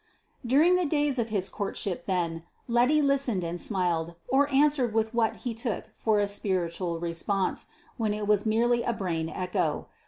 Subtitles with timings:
[0.43, 5.35] During the days of his courtship, then, Letty listened and smiled, or answered with what
[5.45, 9.85] he took for a spiritual response, when it was merely a brain echo.